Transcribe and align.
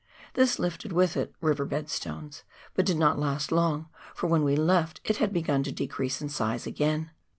This 0.33 0.57
lifted 0.57 0.91
with 0.91 1.15
it 1.15 1.35
river 1.41 1.63
bed 1.63 1.87
stones, 1.87 2.41
but 2.73 2.87
did 2.87 2.97
not 2.97 3.19
last 3.19 3.51
long, 3.51 3.87
for 4.15 4.25
when 4.25 4.43
we 4.43 4.55
left 4.55 4.99
it 5.03 5.17
had 5.17 5.31
begun 5.31 5.61
to 5.61 5.71
decrease 5.71 6.23
in 6.23 6.29
size 6.29 6.65
again. 6.65 7.11